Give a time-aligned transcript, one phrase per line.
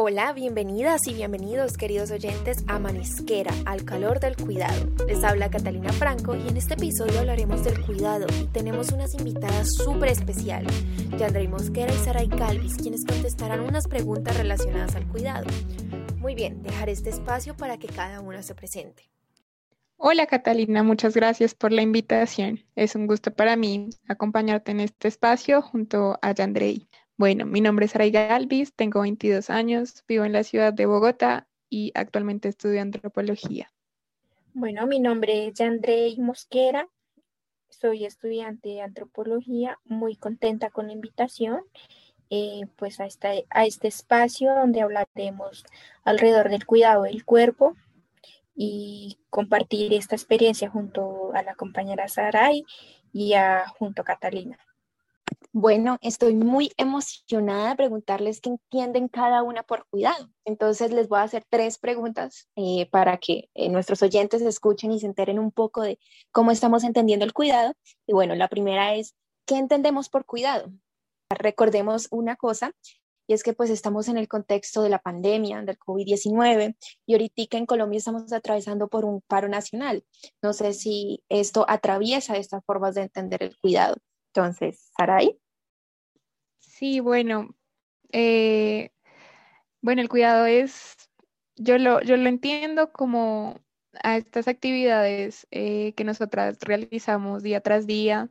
[0.00, 4.86] Hola, bienvenidas y bienvenidos queridos oyentes a Manisquera, al calor del cuidado.
[5.06, 9.74] Les habla Catalina Franco y en este episodio hablaremos del cuidado y tenemos unas invitadas
[9.74, 10.72] súper especiales,
[11.18, 15.46] Yandrey Mosquera y Saray Calvis, quienes contestarán unas preguntas relacionadas al cuidado.
[16.16, 19.10] Muy bien, dejaré este espacio para que cada una se presente.
[20.00, 22.60] Hola Catalina, muchas gracias por la invitación.
[22.76, 26.88] Es un gusto para mí acompañarte en este espacio junto a Yandrey.
[27.16, 31.48] Bueno, mi nombre es Saray Galvis, tengo 22 años, vivo en la ciudad de Bogotá
[31.68, 33.72] y actualmente estudio antropología.
[34.54, 36.88] Bueno, mi nombre es Yandrey Mosquera,
[37.68, 41.62] soy estudiante de antropología, muy contenta con la invitación
[42.30, 43.08] eh, pues a,
[43.50, 45.64] a este espacio donde hablaremos
[46.04, 47.74] alrededor del cuidado del cuerpo
[48.60, 52.64] y compartir esta experiencia junto a la compañera Saray
[53.12, 54.58] y a, junto a Catalina.
[55.52, 60.28] Bueno, estoy muy emocionada de preguntarles qué entienden cada una por cuidado.
[60.44, 64.98] Entonces les voy a hacer tres preguntas eh, para que eh, nuestros oyentes escuchen y
[64.98, 66.00] se enteren un poco de
[66.32, 67.74] cómo estamos entendiendo el cuidado.
[68.08, 69.14] Y bueno, la primera es,
[69.46, 70.72] ¿qué entendemos por cuidado?
[71.30, 72.72] Recordemos una cosa,
[73.28, 76.76] y es que pues estamos en el contexto de la pandemia, del COVID-19,
[77.06, 80.02] y ahorita en Colombia estamos atravesando por un paro nacional.
[80.42, 83.96] No sé si esto atraviesa estas formas de entender el cuidado.
[84.32, 85.38] Entonces, Saray.
[86.58, 87.54] Sí, bueno,
[88.12, 88.92] eh,
[89.82, 90.96] bueno, el cuidado es,
[91.56, 93.60] yo lo, yo lo entiendo como
[94.02, 98.30] a estas actividades eh, que nosotras realizamos día tras día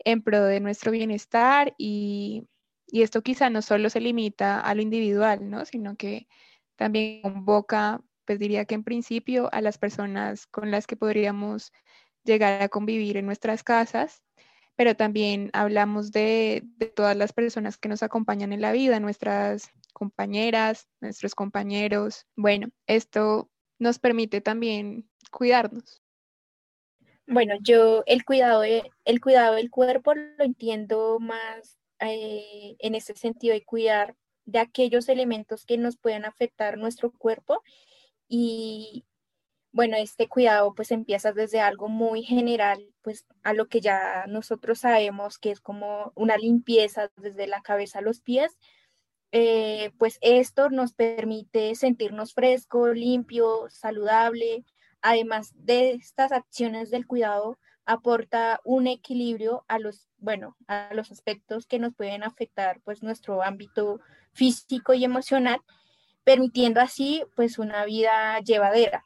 [0.00, 2.46] en pro de nuestro bienestar y,
[2.90, 5.64] y, esto quizá no solo se limita a lo individual, ¿no?
[5.64, 6.28] Sino que
[6.76, 11.72] también convoca, pues diría que en principio a las personas con las que podríamos
[12.24, 14.22] llegar a convivir en nuestras casas
[14.78, 16.62] pero también hablamos de,
[16.94, 22.26] todas las personas que nos acompañan en la vida, nuestras compañeras, nuestros compañeros.
[22.36, 23.50] Bueno, esto
[23.80, 26.00] nos permite también cuidarnos.
[27.26, 33.54] Bueno, yo el cuidado, el cuidado del cuerpo lo entiendo más eh, en ese sentido
[33.54, 37.62] de cuidar de aquellos elementos que nos pueden afectar nuestro cuerpo
[38.28, 39.04] y,
[39.72, 44.80] bueno, este cuidado pues empieza desde algo muy general, pues a lo que ya nosotros
[44.80, 48.58] sabemos que es como una limpieza desde la cabeza a los pies,
[49.32, 54.64] eh, pues esto nos permite sentirnos fresco, limpio, saludable.
[55.02, 61.66] Además de estas acciones del cuidado, aporta un equilibrio a los, bueno, a los aspectos
[61.66, 64.00] que nos pueden afectar pues nuestro ámbito
[64.32, 65.60] físico y emocional,
[66.22, 69.02] permitiendo así pues una vida llevadera.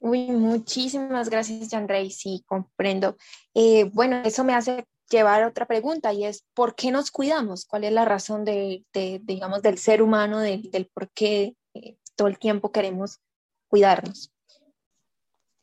[0.00, 2.10] Uy, muchísimas gracias, Jan Rey.
[2.10, 3.16] Sí, comprendo.
[3.54, 7.66] Eh, bueno, eso me hace llevar a otra pregunta y es, ¿por qué nos cuidamos?
[7.66, 8.84] ¿Cuál es la razón de,
[9.22, 13.20] digamos, del ser humano, del por qué eh, todo el tiempo queremos
[13.68, 14.32] cuidarnos?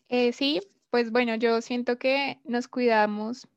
[0.07, 0.61] Eh, sí,
[0.97, 3.47] pues bueno, yo siento que nos cuidamos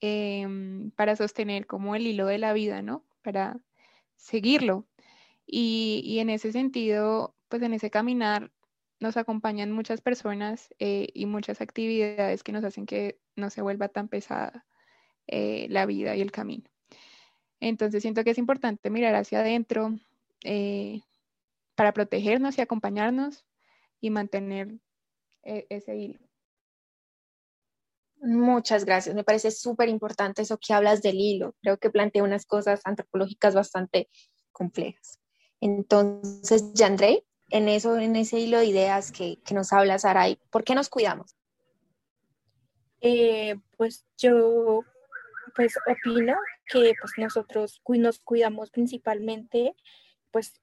[0.00, 3.04] em, para sostener como el hilo de la vida, ¿no?
[3.22, 3.60] Para
[4.16, 4.88] seguirlo.
[5.46, 8.50] Y, en ese sentido, pues en ese caminar
[8.98, 13.86] nos acompañan muchas personas eh, y muchas actividades que nos hacen que no se vuelva
[13.86, 14.66] tan pesada
[15.28, 16.68] eh, la vida y el camino.
[17.60, 19.94] Entonces siento que es importante mirar hacia adentro
[20.42, 21.02] eh,
[21.76, 23.46] para protegernos y acompañarnos
[24.00, 24.80] y mantener
[25.44, 26.31] ese hilo.
[28.22, 29.16] Muchas gracias.
[29.16, 31.56] Me parece súper importante eso que hablas del hilo.
[31.60, 34.08] Creo que plantea unas cosas antropológicas bastante
[34.52, 35.18] complejas.
[35.60, 40.76] Entonces, Yandrei, en eso, en ese hilo de ideas que, nos habla Saray, ¿por qué
[40.76, 41.34] nos cuidamos?
[43.00, 44.84] Eh, pues yo
[45.56, 49.74] pues opino que pues nosotros nos cuidamos principalmente
[50.30, 50.62] pues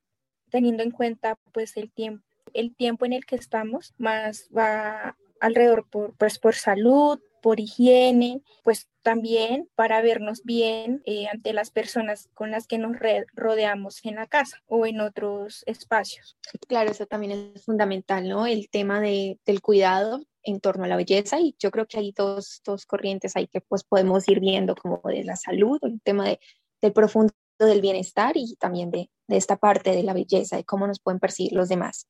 [0.50, 5.88] teniendo en cuenta pues el tiempo el tiempo en el que estamos más va alrededor
[5.90, 12.30] por pues por salud por higiene, pues también para vernos bien eh, ante las personas
[12.34, 12.96] con las que nos
[13.34, 16.38] rodeamos en la casa o en otros espacios.
[16.68, 18.46] Claro, eso también es fundamental, ¿no?
[18.46, 22.14] El tema de, del cuidado en torno a la belleza y yo creo que hay
[22.16, 26.26] dos, dos corrientes ahí que pues podemos ir viendo como de la salud, el tema
[26.26, 26.40] de,
[26.82, 30.88] del profundo del bienestar y también de, de esta parte de la belleza, de cómo
[30.88, 32.08] nos pueden percibir los demás.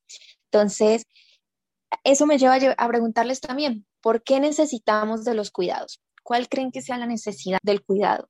[0.51, 1.05] Entonces,
[2.03, 6.01] eso me lleva a preguntarles también, ¿por qué necesitamos de los cuidados?
[6.23, 8.29] ¿Cuál creen que sea la necesidad del cuidado?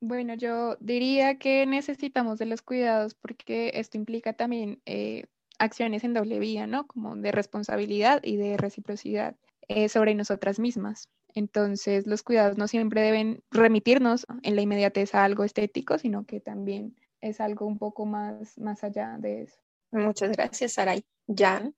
[0.00, 5.26] Bueno, yo diría que necesitamos de los cuidados porque esto implica también eh,
[5.58, 6.86] acciones en doble vía, ¿no?
[6.88, 9.36] Como de responsabilidad y de reciprocidad.
[9.68, 11.08] eh, sobre nosotras mismas.
[11.34, 16.40] Entonces, los cuidados no siempre deben remitirnos en la inmediatez a algo estético, sino que
[16.40, 19.56] también es algo un poco más, más allá de eso.
[19.92, 21.04] Muchas gracias, Saray.
[21.28, 21.74] Jan,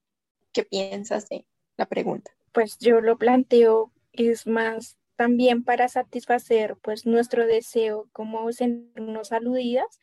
[0.53, 2.33] ¿qué piensas de la pregunta?
[2.55, 10.01] Pues yo lo planteo, es más también para satisfacer pues nuestro deseo como sentirnos aludidas.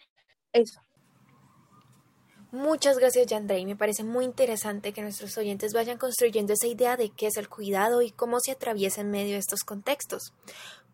[0.53, 0.81] Eso.
[2.51, 3.65] Muchas gracias, Yandrei.
[3.65, 7.47] Me parece muy interesante que nuestros oyentes vayan construyendo esa idea de qué es el
[7.47, 10.33] cuidado y cómo se atraviesa en medio de estos contextos.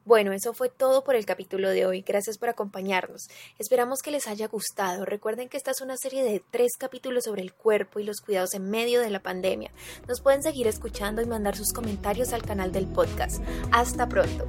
[0.08, 2.02] Bueno, eso fue todo por el capítulo de hoy.
[2.02, 3.28] Gracias por acompañarnos.
[3.60, 5.04] Esperamos que les haya gustado.
[5.04, 8.54] Recuerden que esta es una serie de tres capítulos sobre el cuerpo y los cuidados
[8.54, 9.70] en medio de la pandemia.
[10.08, 13.44] Nos pueden seguir escuchando y mandar sus comentarios al canal del podcast.
[13.74, 14.48] Hasta pronto.